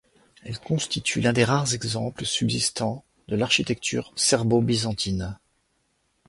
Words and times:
Elle 0.43 0.57
constitue 0.57 1.21
l'un 1.21 1.31
des 1.31 1.43
rares 1.43 1.75
exemples 1.75 2.25
subsistant 2.25 3.05
de 3.27 3.35
l'architecture 3.35 4.11
serbo-byzantine. 4.15 5.37